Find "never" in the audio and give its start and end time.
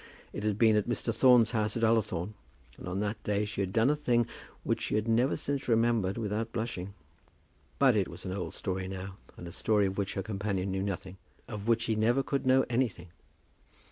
5.07-5.35, 11.95-12.23